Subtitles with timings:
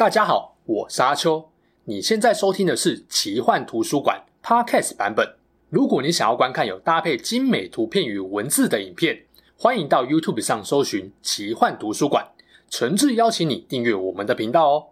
[0.00, 1.50] 大家好，我是阿秋。
[1.84, 5.34] 你现在收听的是奇幻图书馆 Podcast 版本。
[5.68, 9.24] 如果你想要观看有搭配精美图片与文字的影片，
[9.58, 12.28] 欢迎到 YouTube 上搜寻奇幻图书馆。
[12.70, 14.86] 诚挚邀请你订阅我们的频道哦。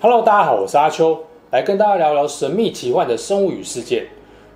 [0.00, 4.06] Hello，大家好，我是阿秋，来跟大家聊聊神秘奇幻的生物与事件。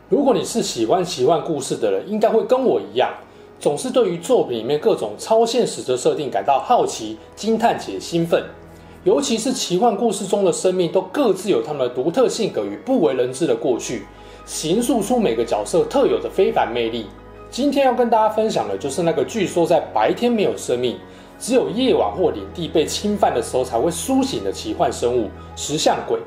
[0.09, 3.13] 如果你是喜欢奇幻故事的人，应该会跟我一样。
[3.61, 8.45] 总是对于作品里面各种超现实的设定感到好奇、惊叹且兴奋，
[9.05, 14.05] 尤其是奇幻故事中的生命都各自有他们的独特性格与不为人知的过去，
[14.45, 17.07] 形塑出每个角色特有的非凡魅力。
[17.51, 20.99] 今天要跟大家分享的就是那个据说在白天没有生命，
[21.39, 26.19] 只有夜晚或领地被侵犯的时候才会苏醒的奇幻生物——石像鬼。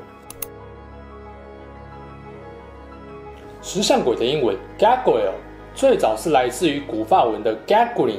[3.62, 5.47] 石像鬼的英文 Gargoyle。
[5.78, 8.18] 最早是来自于古法文的 gargling，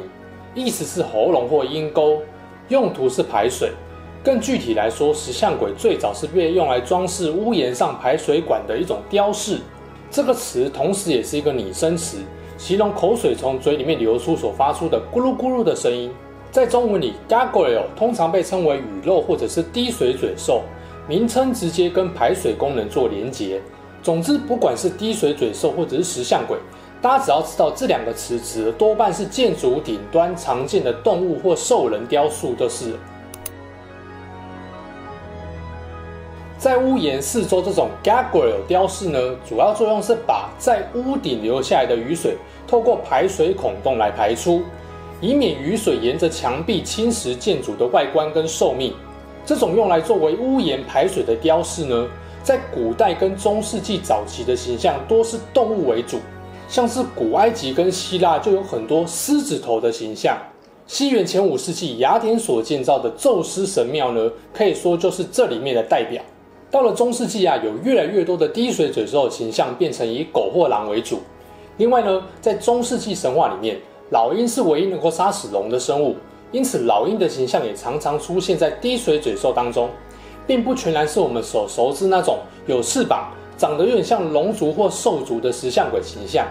[0.56, 2.22] 意思是喉咙或阴沟，
[2.70, 3.74] 用途是排水。
[4.24, 9.58] 更具体来说，石像鬼最早是被用来装饰屋檐上排水管的一种雕饰。
[10.10, 12.20] 这个词同时也是一个拟声词，
[12.58, 16.10] 形容口水从嘴里面流出所发出的咕噜咕噜的声音。
[16.52, 20.62] 在中文里，gargoyle 通常被称为雨漏或者是滴水嘴兽，
[21.10, 23.62] 名称直接跟排水功能做连结。
[24.02, 26.58] 总之，不管是滴水嘴兽或者是石像鬼。
[27.02, 32.94] 大家只要知道这两个词指多半是建筑顶端常见的动物或兽人雕塑，就是
[36.58, 42.36] 在屋檐四周这种 gargoyle 雕饰呢，主要作用是把在屋顶流下来的雨水
[42.68, 44.62] 透过排水孔洞来排出，
[45.22, 48.94] 以免雨水沿着墙壁侵蚀建筑的外观跟寿命。
[49.46, 52.08] 这种用来作为屋檐排水的雕饰呢，
[52.44, 56.20] 在古代跟中世纪早期的形象多是动物为主。
[56.70, 60.38] 像是古埃及跟希腊就有很多狮子头的形象。
[60.86, 66.22] 西元前五世纪，雅典所建造的宙斯神庙呢，可以说就是这里面的代表。
[66.70, 71.20] 到了中世纪啊，有越来越多的滴水嘴兽形象变成以狗或狼为主。
[71.78, 73.80] 另外呢，在中世纪神话里面，
[74.12, 76.16] 老鹰是唯一能够杀死龙的生物，
[76.52, 79.90] 因此老鹰的形象也常常出现在滴水嘴兽当中，
[80.46, 82.38] 并不全然是我们所熟知那种
[82.68, 83.32] 有翅膀。
[83.60, 86.48] 长得有点像龙族或兽族的石像鬼形象，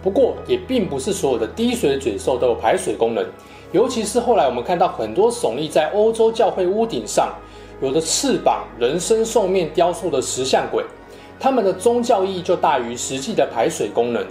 [0.00, 3.26] 不过也并不是所有的滴水嘴兽都有排水功能，
[3.72, 7.34] 尤其是后来我们看到很多耸立在欧洲教会屋顶上，
[7.80, 10.84] 有着翅膀、人身兽面雕塑的石像鬼，
[11.40, 14.24] 他们的宗教意义就大于实际的排水功能。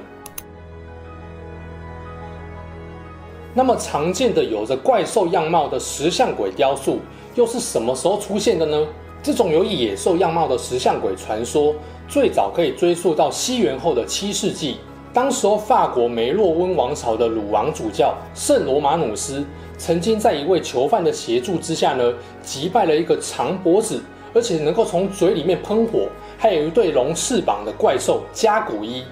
[3.54, 7.00] 那么常见的有着怪兽样貌的石像鬼雕塑，
[7.36, 8.88] 又是什么时候出现的呢？
[9.24, 11.76] 这种有野兽样貌的石像鬼传说，
[12.12, 14.76] 最早可以追溯到西元后的七世纪。
[15.14, 19.46] 当时候法国梅洛温王朝的鲁王主教圣罗马努斯，
[19.78, 22.14] 曾经在一位囚犯的协助之下呢，
[22.44, 29.06] 击败了一个长脖子，而且能够从嘴里面喷火，还有一对龙翅膀的怪兽加古伊。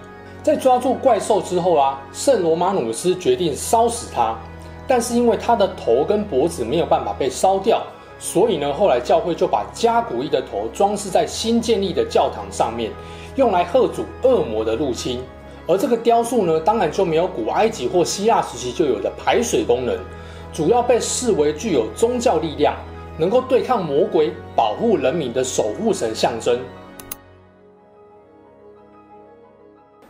[0.44, 4.38] 在抓住怪兽之后啊，圣罗马努斯决定烧死他，
[4.86, 7.82] 但是因为他的头跟脖子没有办法被烧掉。
[8.20, 12.92] 所以呢，后来教会就把加古伊的头装饰在新建立的教堂上面，
[13.38, 15.24] 用来贺阻恶魔的入侵。
[15.66, 19.98] 而这个雕塑呢，当然就没有古埃及或希腊时期就有的排水功能，
[20.52, 22.76] 主要被视为具有宗教力量，
[23.18, 26.60] 能够对抗魔鬼、保护人民的守护神象征。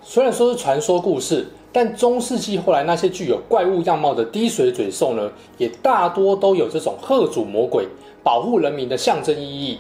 [0.02, 1.48] 虽然说是传说故事。
[1.72, 7.88] 但中世纪后来那些具有怪物样貌的滴水嘴兽呢，也大多都有这种吓阻魔鬼、
[8.24, 9.78] 保护人民的象征意义。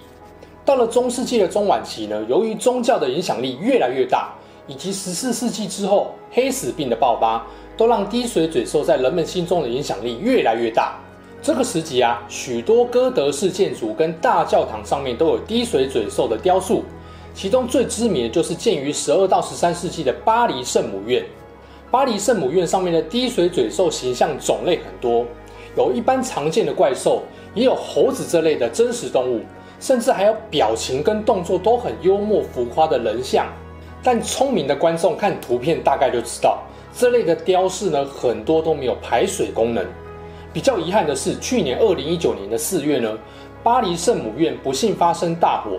[0.63, 4.31] 到了中世纪的中晚期呢，由于宗教的影响力越来越大，
[4.67, 7.44] 以及十四世纪之后黑死病的爆发，
[7.75, 10.95] 都让滴水嘴兽在人们心中的影响力越来越大。
[11.41, 16.83] 这个时期啊，许多哥德式建筑跟大教堂上面都有滴水嘴兽的雕塑，
[17.33, 21.25] 其中最知名的就是建于十二到十三世纪的巴黎圣母院。
[21.91, 25.25] 巴黎圣母院上面的滴水嘴兽形象种类很多，
[25.75, 27.23] 有一般常见的怪兽，
[27.55, 29.41] 也有猴子这类的真实动物，
[29.79, 33.47] 甚至还有表情跟动作都很幽默浮夸的人像。
[34.03, 36.59] 但聪明的观众看图片大概就知道，
[36.96, 39.84] 这类的雕饰呢，很多都没有排水功能。
[40.53, 43.17] 比较遗憾的是，去年二零一九年的四月呢，
[43.64, 45.72] 巴黎圣母院不幸发生大火，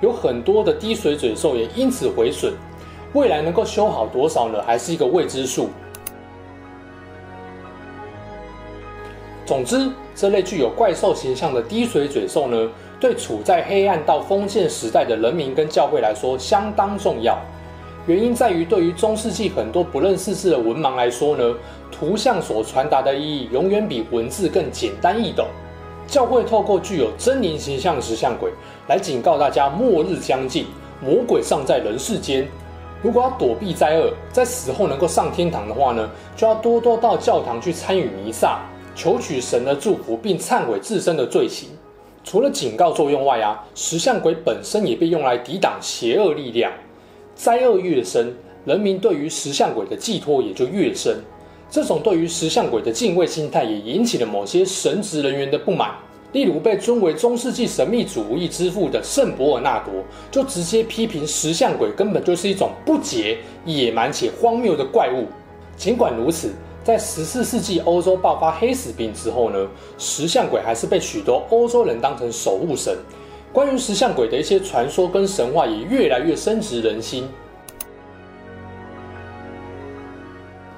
[0.00, 2.54] 有很多的滴水嘴兽也因此毁损。
[3.16, 4.62] 未来能够修好多少呢？
[4.66, 5.70] 还是一个未知数。
[9.46, 12.70] 总之，这类具有怪兽形象的滴水嘴兽呢，
[13.00, 17.38] 对处在黑暗到封建时代的人民跟教会来说相当重要。
[18.06, 21.54] 原因在于对于中世纪很多不认识字的文盲来说呢，
[21.90, 25.46] 图像所传达的意义永远比文字更简单易懂。
[26.06, 28.52] 教会透过具有狰獰形象的石像鬼
[28.88, 30.66] 来警告大家末日将近，
[31.00, 32.46] 魔鬼尚在人世间。
[33.06, 38.58] 如果要躲避灾厄，在死后能够上天堂的话呢，就要多多到教堂去参与弥撒，
[38.96, 41.68] 求取神的祝福，并忏悔自身的罪行。
[42.24, 46.72] 除了警告作用外啊，石像鬼本身也被用来抵挡邪恶力量。
[47.36, 51.16] 灾厄越深，人民对于石像鬼的寄托也就越深。
[51.70, 55.92] 这种对于石像鬼的敬畏心态，也引起了某些神职人员的不满。
[56.32, 59.94] 例如，被尊为中世纪神秘主义之父的圣伯尔纳多，
[60.30, 65.26] 就直接批评石像鬼根本就是一种不洁、野蛮且荒谬的怪物。
[65.76, 66.52] 尽管如此，
[66.84, 72.98] 在十四世纪欧洲爆发黑死病之后呢，石像鬼还是被许多欧洲人当成守护神。
[73.52, 77.26] 关于石像鬼的一些传说跟神话，也越来越深植人心。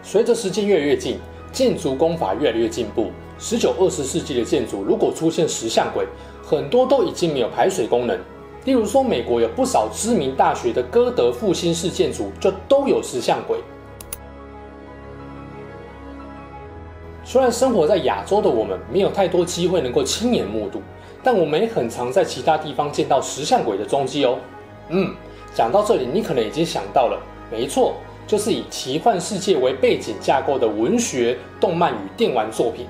[0.02, 1.18] 随着时间越来越近，
[1.50, 3.10] 建筑工法越来越进步。
[3.38, 6.06] 十九、二十世纪的建筑，如果出现石像鬼，
[6.42, 8.18] 很多都已经没有排水功能。
[8.64, 13.58] 例如说，美国有不少知名大学的哥德复兴式建筑，就都有石像鬼。
[17.24, 20.82] 虽然生活在亚洲的我们没有太多机会能够亲眼目睹，
[21.22, 24.38] 但我们也很常在其他地方见到石像鬼的踪迹哦。
[24.88, 25.14] 嗯，
[25.54, 27.20] 讲到这里，你可能已经想到了，
[27.50, 27.94] 没错，
[28.26, 32.86] 就是以奇幻世界为背景架构的文学、动漫与电玩作品。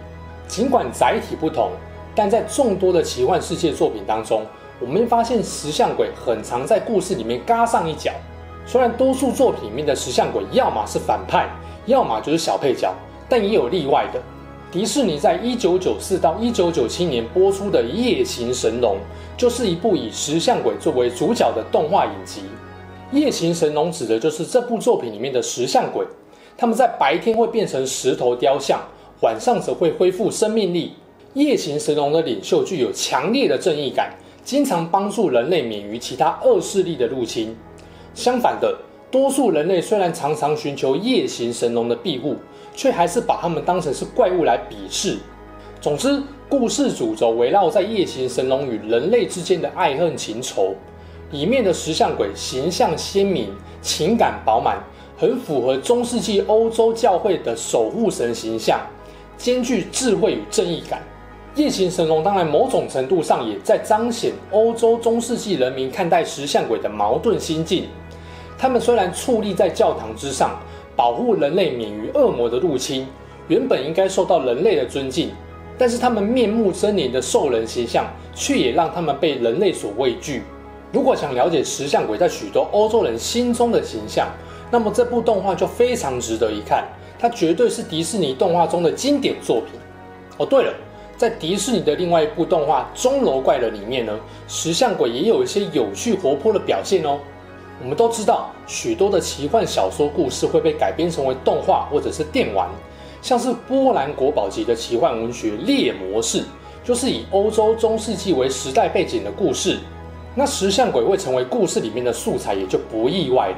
[0.48, 1.70] 尽管载体不同，
[2.14, 4.44] 但在众多的奇幻世界作品当中，
[4.80, 8.10] 我们发现石像鬼很常在故事里面嘎上一脚。
[8.66, 11.48] 虽然多数作品里面的石像鬼要么是反派，
[11.86, 12.92] 要么就是小配角，
[13.28, 14.20] 但也有例外的。
[14.70, 18.96] 迪士尼在一九九四到一九九七年播出的《夜行神龙》，
[19.38, 22.42] 就是一部以石像鬼作为主角的动画影集。
[23.10, 26.06] 夜行神龙指的就是这部作品里面的石像鬼，
[26.58, 28.78] 他们在白天会变成石头雕像。
[29.20, 30.92] 晚上则会恢复生命力。
[31.34, 37.54] 夜行神龙的领袖具有强烈的正义感，经常帮助人类免于其他恶势力的入侵。
[38.14, 38.76] 相反的，
[39.10, 42.36] 多数人类虽然常常寻求夜行神龙的庇护，
[42.74, 45.18] 却还是把他们当成是怪物来鄙视。
[45.80, 50.74] 总之，故事主轴围绕在夜行神龙与人类之间的爱恨情仇。
[51.30, 53.48] 里面的石像鬼形象鲜明，
[53.82, 54.82] 情感饱满，
[55.16, 58.80] 很符合中世纪欧洲教会的守护神形象。
[59.38, 61.00] 兼具智慧与正义感，
[61.54, 67.84] 夜行神龙当然某种程度上也在彰显欧洲中世纪人民看待石像鬼的矛盾心境。
[68.58, 70.58] 他们虽然矗立在教堂之上，
[70.96, 73.06] 保护人类免于恶魔的入侵，
[73.46, 75.30] 原本应该受到人类的尊敬，
[75.78, 80.42] 但是他们面目狰狞的兽人形象，却也让他们被人类所畏惧。
[80.92, 84.26] 如果想了解石像鬼在许多欧洲人心中的形象，
[84.68, 86.84] 那么这部动画就非常值得一看。
[87.18, 89.78] 它绝对是迪士尼动画中的经典作品。
[90.36, 90.72] 哦，对了，
[91.16, 97.18] 在迪士尼的另外一部动画《钟楼怪人》里面呢，石像鬼也有一些有趣活泼的表现哦。
[97.82, 102.68] 我们都知道，许多的奇幻小说故事会被改编成为动画或者是电玩，
[103.20, 106.40] 像是波兰国宝级的奇幻文学《猎魔士》，
[106.84, 109.78] 就是以欧洲中世纪为时代背景的故事。
[110.34, 113.56] 那石像鬼会成为故事里面的素材，也就不意外了。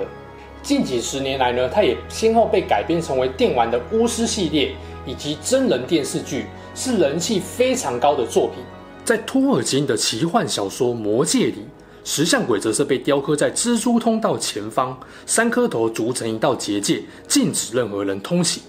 [0.62, 4.74] 近几十年来呢，它也先后被改编成为电玩的巫师系列，
[5.06, 8.62] 以及真人电视剧，是人气非常高的作品。
[9.04, 11.64] 在托尔金的奇幻小说《魔戒》里，
[12.04, 14.96] 石像鬼则是被雕刻在蜘蛛通道前方，
[15.26, 18.62] 三颗头组成一道结界，禁止任何人通行。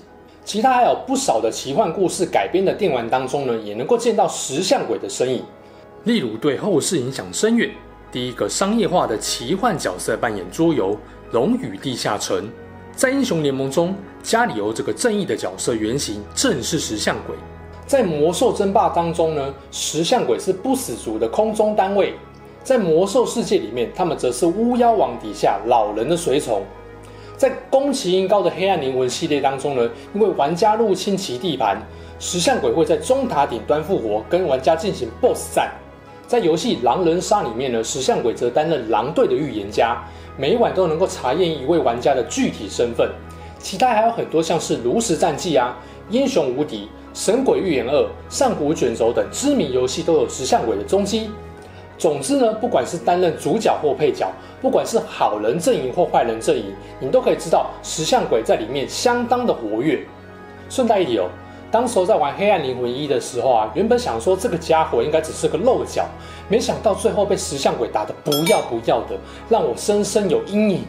[0.44, 5.44] 其他还有不少的奇幻故事改编的电玩当中呢，也能够见到石像鬼的身影。
[6.06, 7.70] 例如对后世影响深远，
[8.12, 10.94] 第一个商业化的奇幻角色扮演桌游。
[11.32, 12.46] 《龙与地下城》
[12.94, 17.36] 在英雄联盟中，加里欧这个正义的角色原型正是石像鬼。
[17.88, 22.14] 在魔兽争霸当中呢，石像鬼是不死族的空中单位。
[22.64, 26.62] 在魔兽世界里面，他们则是巫妖王底下老人的随从。
[27.38, 31.82] 在宫崎英高的黑暗灵魂系列当中呢，因为玩家入侵其地盘，
[32.20, 35.72] 石像鬼会在中塔顶端复活，跟玩家进行 BOSS 战。
[36.32, 40.02] 在游戏狼人杀里面呢，石像鬼则担任狼队的预言家。
[40.38, 43.12] 每一晚都能够查验一位玩家的具体身份，
[43.60, 45.78] 其他还有很多像是炉石战记啊、
[46.10, 51.30] 英雄无敌、神鬼预言二、上古卷轴等知名游戏都有石像鬼的踪迹。
[51.98, 60.02] 总之呢，不管是担任主角或配角，不管是好人阵营或坏人阵营，你都可以知道石像鬼在里面相当的活跃。
[60.70, 61.28] 顺带一提哦。
[61.72, 66.06] 当时候在玩《黑暗灵魂一》的时候啊，原本想说这个家伙应该只是个漏角，
[66.50, 70.84] 没想到最后被石像鬼打得不要不要的，让我深深有阴影。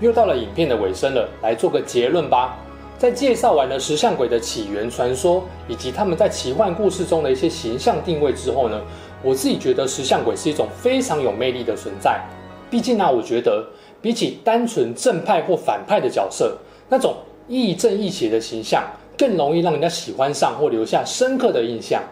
[0.00, 2.58] 又到了影片的尾声了，来做个结论吧。
[2.98, 8.80] 在介绍完了石像鬼的起源传说，以及他们在奇幻故事中的一些形象定位之后呢，
[9.22, 12.20] 我自己觉得石像鬼是一种非常有魅力的存在。
[12.68, 13.64] 毕竟呢，我觉得
[14.02, 16.56] 比起单纯正派或反派的角色，
[16.88, 17.14] 那种
[17.48, 18.84] 亦正亦邪的形象，
[19.16, 22.02] 更容易让人家喜欢上或留下深刻的印象。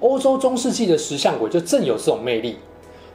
[0.00, 2.56] 欧洲中世纪的石像鬼就正有这种魅力。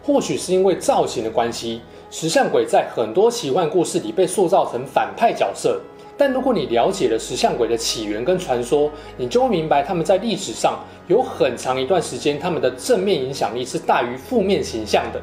[0.05, 1.79] 或许是因为造型的关系，
[2.11, 5.79] 石像鬼在很多奇幻故事里被塑造成反派角色。
[6.17, 15.21] 但如果你了解了石像鬼的起源跟传说，你就会明白他们在历史上有很长一段时间，他们的正面影响力是大于负面形象的。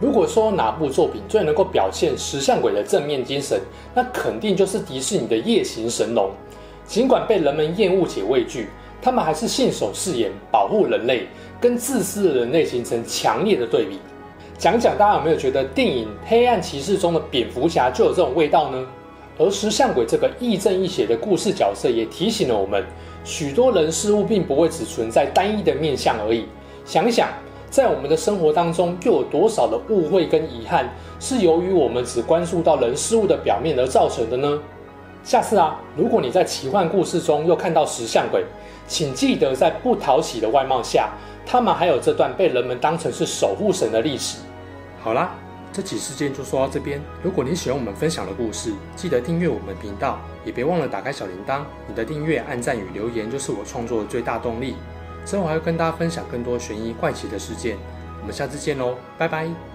[0.00, 3.60] 如果说哪部作品最能够表现石像鬼的正面精神，
[3.94, 6.26] 那肯定就是迪士尼的《夜行神龙》。
[6.86, 8.68] 尽管被人们厌恶且畏惧，
[9.02, 11.26] 他们还是信守誓言，保护人类，
[11.60, 13.98] 跟自私的人类形成强烈的对比。
[14.56, 18.86] 讲讲大家有没有觉得电影《黑暗骑士》中的蝙蝠侠就有这种味道呢？
[19.38, 22.84] 而石像鬼这个亦正亦邪的故事角色，也提醒了我们，
[23.24, 26.46] 许多人事物并不会只存在单一的面相而已。
[26.84, 27.28] 想想，
[27.70, 30.88] 在我们的生活当中，又有多少的误会跟遗憾，
[31.20, 34.60] 是由于我们只关注到人事物的表面而造成的呢？
[35.22, 38.44] 下次啊，如果你在奇幻故事中又看到石像鬼，
[38.88, 41.10] 请记得在不讨喜的外貌下，
[41.46, 44.38] 他们还有这段被人们当成是守护神的历史。
[45.00, 45.32] 好啦。
[45.72, 47.00] 这起事件就说到这边。
[47.22, 51.60] 如果你喜欢我们分享的故事，记得订阅我们频道，也别忘了打开小铃铛。
[51.86, 54.74] 你的订阅、按赞与留言就是我创作的最大动力。
[55.24, 57.76] 之后还会跟大家分享更多悬疑怪奇的事件。
[58.20, 59.69] 我们下次见喽，拜拜。